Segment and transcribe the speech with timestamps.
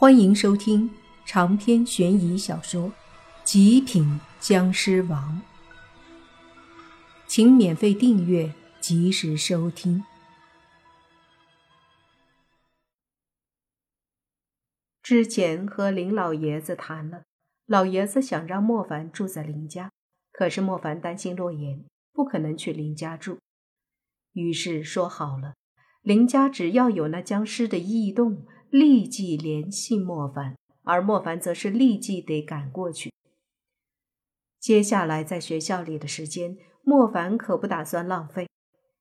[0.00, 0.88] 欢迎收听
[1.26, 2.84] 长篇悬疑小说
[3.42, 5.42] 《极品僵尸王》，
[7.26, 10.04] 请免费订阅，及时收听。
[15.02, 17.24] 之前和林老爷子谈了，
[17.66, 19.90] 老爷子想让莫凡住在林家，
[20.30, 23.40] 可是莫凡担心洛言，不可能去林家住，
[24.32, 25.54] 于是说好了，
[26.02, 28.46] 林家只要有那僵尸的异动。
[28.70, 33.10] 立即联系莫凡，而莫凡则是立即得赶过去。
[34.60, 38.46] 接下来在学校里的时间，莫凡可不打算浪费。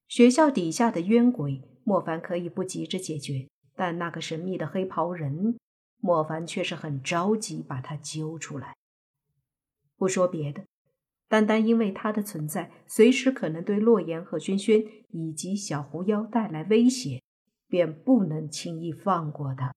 [0.08, 5.58] 学校底下的冤鬼，莫凡可以不急着解决，但那个神秘的黑袍人，
[6.00, 8.76] 莫凡却是很着急把他揪出来。
[9.98, 10.64] 不说别的，
[11.28, 17.22] 单单因为他的存在，随时可能对洛言和轩轩以及小狐妖带来威胁。
[17.68, 19.74] 便不能轻易放过他。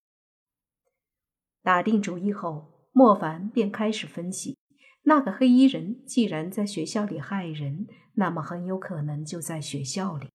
[1.62, 4.56] 打定主意后，莫凡便开始分析：
[5.02, 10.30] 那个黑衣人既然在学校里害人，那么很有可能就在学校里，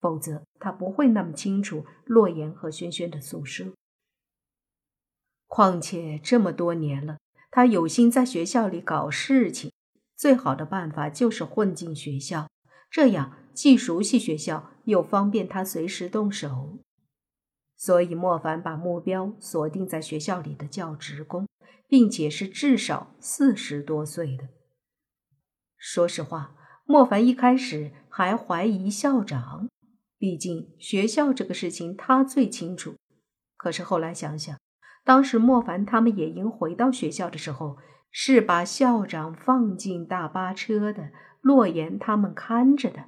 [0.00, 3.72] 否则他不会那么清楚洛言和轩轩的宿舍。
[5.46, 7.18] 况且这么多年了，
[7.50, 9.70] 他有心在学校里搞事情，
[10.16, 12.48] 最好的办法就是混进学校，
[12.90, 16.78] 这样既熟悉学校，又方便他随时动手。
[17.84, 21.48] 所以，莫凡把目标锁定在学校里的教职工，
[21.88, 24.44] 并且是至少四十多岁的。
[25.76, 29.68] 说实话，莫凡一开始还怀疑校长，
[30.16, 32.94] 毕竟学校这个事情他最清楚。
[33.56, 34.56] 可是后来想想，
[35.02, 37.78] 当时莫凡他们野营回到学校的时候，
[38.12, 41.10] 是把校长放进大巴车的，
[41.40, 43.06] 洛言他们看着的，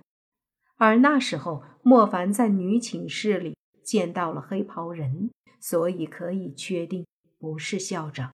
[0.79, 3.55] 而那时候莫凡在女寝室里。
[3.85, 7.07] 见到了黑袍人，所以可以确定
[7.39, 8.33] 不是校长。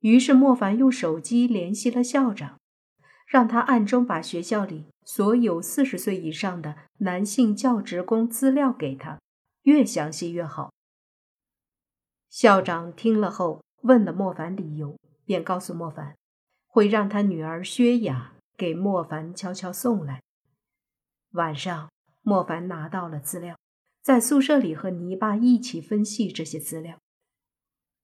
[0.00, 2.60] 于是莫凡用手机联系了校长，
[3.26, 9.18] 让他暗中把学校里所有四十岁以上的男性教职工资料给他，
[9.62, 10.72] 越详细越好。
[12.30, 16.14] 校长听了后问了莫凡理由，便告诉莫凡，
[16.66, 20.22] 会让他女儿薛雅给莫凡悄悄送来。
[21.32, 21.90] 晚上，
[22.22, 23.56] 莫凡拿到了资料。
[24.08, 26.98] 在宿舍里和泥巴一起分析这些资料，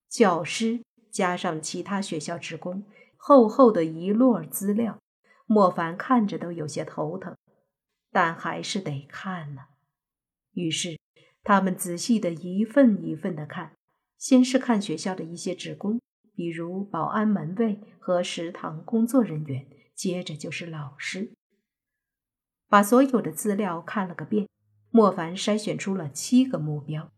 [0.06, 2.84] 教师加上其他学校职工，
[3.16, 4.98] 厚厚的一摞资料，
[5.46, 7.34] 莫凡看着都有些头疼，
[8.12, 9.62] 但还是得看呢。
[10.52, 11.00] 于是
[11.42, 13.74] 他们仔细的一份一份的看，
[14.18, 16.02] 先是看学校的一些职工，
[16.36, 21.32] 比如保安、门卫和食堂工作人员，接着就是老师，
[22.68, 24.46] 把所有的资料看了个遍。
[24.96, 27.10] 莫凡筛选出了七个目标，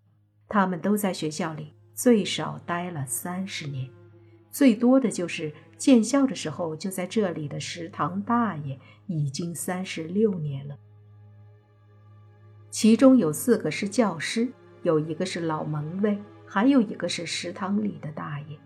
[0.48, 3.90] 他们都在学校里最少待了三十年，
[4.50, 10.78] 最多的就是建校的时候就在这里的食堂大爷，已经三十六年了。
[12.70, 14.50] 其中有四个是教师，
[14.82, 18.58] 有一个是老门卫，还有一个是食堂里的大爷。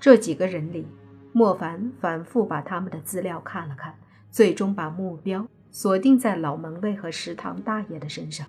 [0.00, 0.88] 这几个人里，
[1.34, 3.94] 莫凡反复把他们的资料看了看，
[4.30, 5.46] 最终把目标。
[5.70, 8.46] 锁定在老门卫和食堂大爷的身上，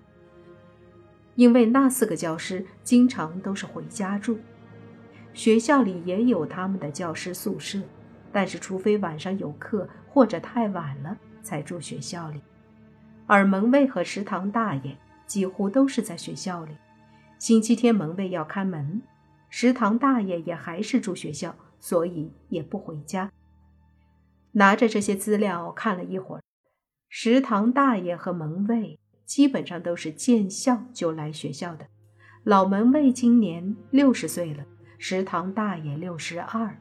[1.34, 4.38] 因为那四个教师经常都是回家住，
[5.34, 7.80] 学校里也有他们的教师宿舍，
[8.32, 12.40] 但是除非晚上有课或者太晚了才住学校里，
[13.26, 14.96] 而门卫和食堂大爷
[15.26, 16.72] 几乎都是在学校里。
[17.38, 19.00] 星期天门卫要看门，
[19.48, 23.30] 食堂大爷也还是住学校，所以也不回家。
[24.52, 26.42] 拿着这些资料看了一会儿。
[27.08, 31.86] 食堂大爷和门卫基本上都是见校就来学校的。
[32.44, 34.64] 老门卫今年六十岁了，
[34.98, 36.80] 食堂大爷六十二，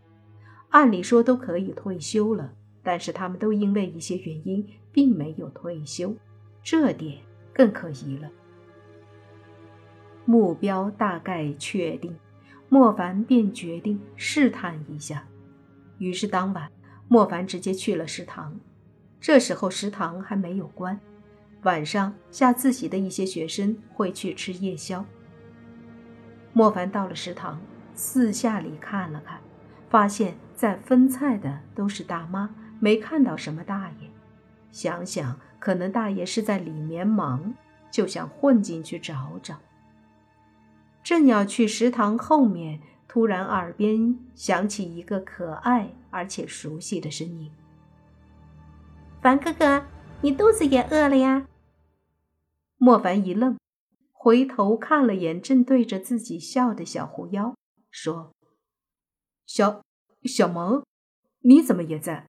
[0.69, 6.15] 按理说都可以退休了，但是他们都因为一些原因并没有退休，
[6.61, 7.19] 这点
[7.53, 8.29] 更可疑了。
[10.25, 12.15] 目标大概确定，
[12.69, 15.25] 莫凡便决定试探一下。
[15.99, 16.69] 于是当晚，
[17.07, 18.59] 莫凡直接去了食堂。
[19.19, 20.99] 这时候食堂还没有关，
[21.63, 25.03] 晚上下自习的一些学生会去吃夜宵。
[26.53, 27.59] 莫凡到了食堂，
[27.93, 29.39] 四下里看了看，
[29.89, 32.49] 发现在分菜的都是大妈，
[32.79, 34.09] 没看到什么大爷。
[34.71, 37.53] 想想可能大爷是在里面忙，
[37.91, 39.57] 就想混进去找找。
[41.03, 47.51] 正要去食堂后面，突然耳边响起一个可爱而且熟悉的声音。
[49.21, 49.85] 凡哥哥，
[50.21, 51.47] 你肚子也饿了呀？
[52.77, 53.57] 莫凡一愣，
[54.13, 57.55] 回头看了眼正对着自己笑的小狐妖，
[57.89, 58.31] 说
[59.47, 59.81] ：“小
[60.23, 60.83] 小萌，
[61.39, 62.27] 你怎么也在？”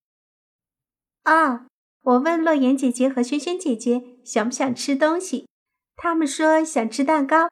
[1.24, 1.66] 啊，
[2.02, 5.46] 我问洛言姐姐和萱萱姐姐想不想吃东西，
[5.94, 7.48] 他们说想吃蛋糕，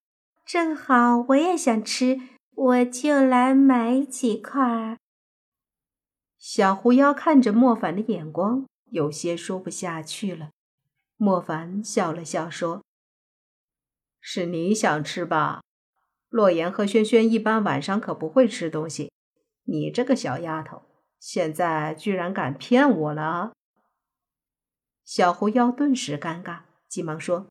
[0.47, 2.19] 正好我也想吃，
[2.55, 4.97] 我就来买几块。
[6.38, 10.50] 小狐妖看着莫凡的眼光，有些说不下去了。
[11.17, 12.83] 莫凡笑了笑说
[14.21, 15.62] ：“是你想吃吧？
[16.29, 19.11] 洛言和轩轩一般晚上可不会吃东西，
[19.65, 20.83] 你这个小丫头，
[21.19, 23.53] 现在居然敢骗我了！”
[25.06, 27.47] 小狐妖顿时尴尬，急忙说：“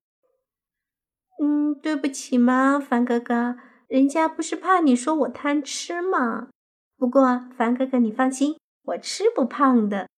[1.41, 6.49] 嗯，对不起嘛，凡哥哥，人家不是怕你说我贪吃吗？
[6.97, 10.09] 不过凡哥哥你放心，我吃不胖的，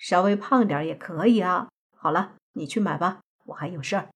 [0.00, 4.10] 稍微胖点也可以啊。”好了，你去买吧，我还有事儿。”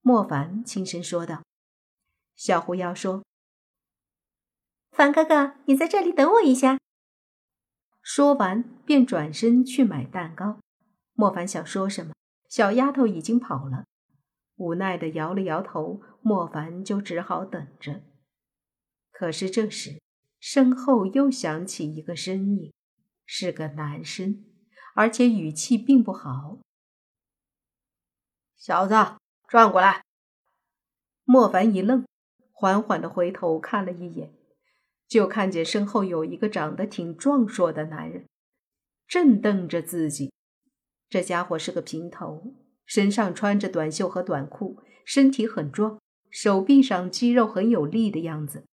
[0.00, 1.42] 莫凡轻声说道。
[2.36, 3.24] 小狐妖说
[4.92, 6.78] ：“凡哥哥，你在这里等我一下。”
[8.00, 10.60] 说完便转身去买蛋糕。
[11.14, 12.14] 莫凡想说什么，
[12.48, 13.84] 小丫头已经跑了，
[14.54, 16.00] 无奈的摇了摇头。
[16.20, 18.02] 莫凡就只好等着。
[19.10, 20.00] 可是这时，
[20.38, 22.72] 身后又响起一个声音，
[23.24, 24.44] 是个男声，
[24.98, 26.58] 而且语气并不好。
[28.56, 28.94] 小子，
[29.46, 30.02] 转过来！
[31.22, 32.04] 莫凡一愣，
[32.50, 34.34] 缓缓的回头看了一眼，
[35.06, 38.26] 就看见身后有一个长得挺壮硕的男人，
[39.06, 40.32] 正瞪着自己。
[41.08, 48.66] 这家伙是个平头，身上穿着短袖和短裤，身体很壮，手臂上肌肉很有力的样子。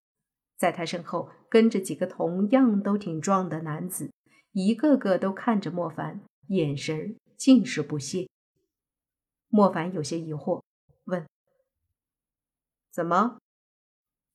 [0.56, 4.10] 在他身后跟着几个同样都挺壮的男子，
[4.58, 8.26] 一个个都看着莫凡，眼神尽是不屑。
[9.48, 10.62] 莫凡有些疑惑，
[11.04, 11.26] 问
[12.90, 13.36] ：“怎么？”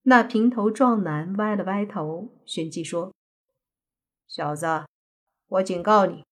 [0.04, 3.16] 那平头壮男歪了歪头，旋即说
[4.30, 4.86] ：“小子，
[5.48, 6.24] 我警告你，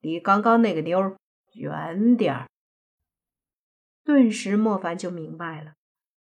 [0.00, 1.16] 离刚刚那个妞儿
[1.52, 2.48] 远点儿。”
[4.02, 5.74] 顿时，莫凡就明白了，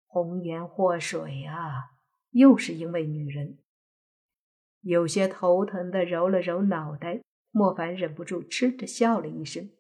[0.06, 1.90] 红颜祸水啊，
[2.30, 3.58] 又是因为女人。
[4.86, 9.72] 有些头疼的揉了揉脑袋，莫凡忍不住嗤的笑了一声。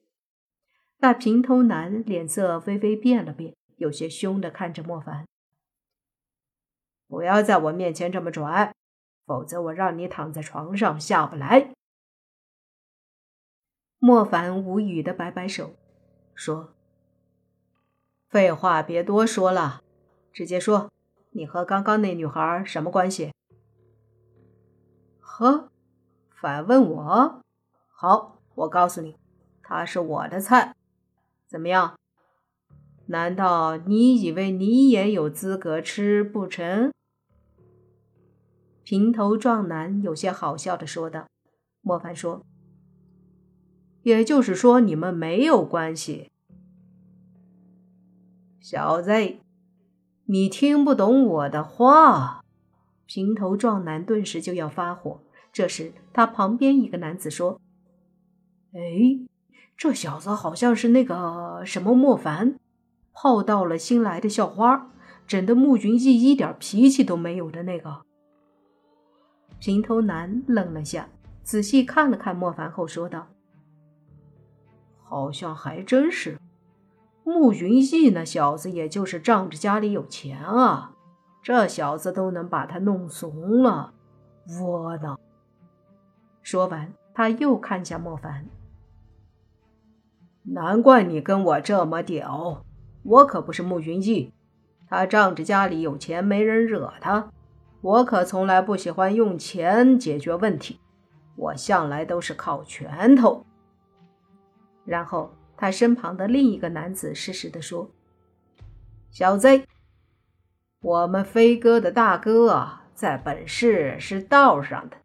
[0.97, 5.27] 那平头男脸色微微变了变，有些凶的看着莫凡
[7.07, 8.73] ：“不要在我面前这么拽，
[9.27, 11.69] 否则我让你躺在床上下不来。”
[13.99, 15.75] 莫凡无语的摆摆手，
[16.33, 16.73] 说
[18.27, 19.83] ：“废话别多说了，
[20.33, 20.91] 直接说，
[21.29, 23.31] 你和刚刚那女孩什么关系
[25.27, 25.69] ？”“呵，
[26.29, 27.41] 反问我？
[27.87, 29.17] 好，我告诉你，
[29.63, 30.75] 他是我的菜。”
[31.49, 31.97] 怎么样？
[33.07, 36.93] 难道你以为你也有资格吃不成？
[38.83, 41.25] 平头壮男有些好笑的说道。
[41.81, 42.45] 莫凡说
[44.03, 46.31] ：“也就是说，你们没有关系。”
[48.61, 49.11] 小子，
[50.25, 52.44] 你听不懂我的话！
[53.05, 55.21] 平头壮男顿时就要发火。
[55.51, 57.59] 这时，他旁边一个男子说
[58.73, 59.25] ：“哎。”
[59.77, 62.57] 这小子好像是那个什么莫凡，
[63.11, 64.89] 泡到了新来的校花，
[65.27, 68.03] 整的慕云逸一点脾气都没有的那个。
[69.59, 71.09] 平头男愣了下，
[71.43, 73.27] 仔细看了看莫凡后说道
[75.03, 76.39] ：“好像还真是，
[77.25, 80.94] 慕云逸那小子也就是仗着家里有钱啊，
[81.45, 83.93] 这小子都能把他弄怂了，
[84.59, 85.19] 窝囊。”
[86.41, 88.47] 说完，他又看向莫凡。
[90.41, 92.65] 难怪你跟我这么屌，
[93.03, 94.33] 我可不是慕云逸，
[94.89, 97.31] 他仗着家里有钱，没人惹他。
[97.81, 100.79] 我可从来不喜欢用钱解决问题，
[101.35, 103.45] 我向来都是靠拳头。
[104.83, 107.91] 然后他身旁的另一个男子适时地说
[109.11, 109.47] ：“小子，
[110.85, 114.97] 我们飞哥的大哥，在本市是道上的，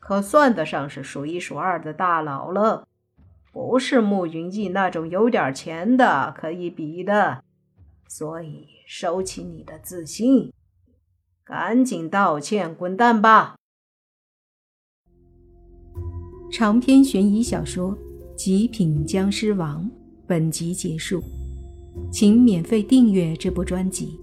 [0.00, 2.88] 可算得上是数一数二的大佬了。”
[3.54, 7.44] 不是慕云逸那种有点钱的可以比的，
[8.08, 10.52] 所以收起你的自信，
[11.44, 13.54] 赶紧道歉，滚蛋吧！
[16.50, 17.92] 长篇悬疑小说
[18.34, 19.84] 《极品僵尸王》
[20.26, 21.22] 本集结束，
[22.12, 24.20] 请免费订阅这部专辑，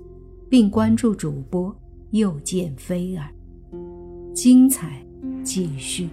[0.55, 1.75] 并关注主播
[2.11, 3.29] 又见菲儿，
[4.33, 5.05] 精彩
[5.43, 6.07] 继续。